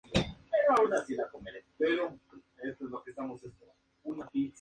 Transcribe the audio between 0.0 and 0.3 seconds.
Fue un